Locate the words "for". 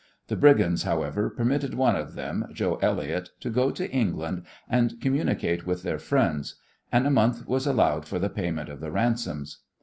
8.07-8.17